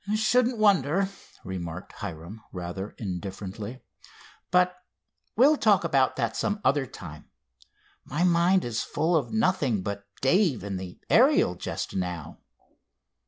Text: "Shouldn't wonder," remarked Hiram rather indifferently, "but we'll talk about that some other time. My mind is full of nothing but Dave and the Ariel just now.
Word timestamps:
"Shouldn't 0.15 0.57
wonder," 0.57 1.09
remarked 1.45 1.91
Hiram 1.91 2.41
rather 2.51 2.95
indifferently, 2.97 3.83
"but 4.49 4.75
we'll 5.35 5.57
talk 5.57 5.83
about 5.83 6.15
that 6.15 6.35
some 6.35 6.59
other 6.65 6.87
time. 6.87 7.29
My 8.03 8.23
mind 8.23 8.65
is 8.65 8.81
full 8.81 9.15
of 9.15 9.31
nothing 9.31 9.83
but 9.83 10.07
Dave 10.19 10.63
and 10.63 10.79
the 10.79 10.99
Ariel 11.11 11.53
just 11.53 11.95
now. 11.95 12.39